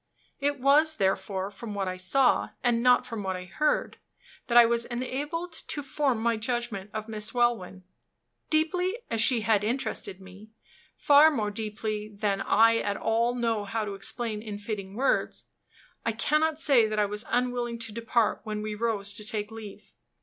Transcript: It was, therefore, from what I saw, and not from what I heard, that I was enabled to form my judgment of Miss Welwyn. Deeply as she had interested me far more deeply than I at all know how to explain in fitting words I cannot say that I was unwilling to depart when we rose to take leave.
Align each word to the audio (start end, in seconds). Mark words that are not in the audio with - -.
It 0.39 0.59
was, 0.59 0.95
therefore, 0.95 1.51
from 1.51 1.75
what 1.75 1.87
I 1.87 1.95
saw, 1.95 2.49
and 2.63 2.81
not 2.81 3.05
from 3.05 3.21
what 3.21 3.35
I 3.35 3.45
heard, 3.45 3.97
that 4.47 4.57
I 4.57 4.65
was 4.65 4.85
enabled 4.85 5.53
to 5.53 5.83
form 5.83 6.17
my 6.17 6.37
judgment 6.37 6.89
of 6.91 7.07
Miss 7.07 7.35
Welwyn. 7.35 7.83
Deeply 8.49 8.97
as 9.11 9.21
she 9.21 9.41
had 9.41 9.63
interested 9.63 10.19
me 10.19 10.49
far 10.97 11.29
more 11.29 11.51
deeply 11.51 12.07
than 12.09 12.41
I 12.41 12.77
at 12.77 12.97
all 12.97 13.35
know 13.35 13.63
how 13.63 13.85
to 13.85 13.93
explain 13.93 14.41
in 14.41 14.57
fitting 14.57 14.95
words 14.95 15.45
I 16.03 16.13
cannot 16.13 16.57
say 16.57 16.87
that 16.87 16.97
I 16.97 17.05
was 17.05 17.23
unwilling 17.29 17.77
to 17.77 17.91
depart 17.93 18.41
when 18.43 18.63
we 18.63 18.73
rose 18.73 19.13
to 19.13 19.23
take 19.23 19.51
leave. 19.51 19.93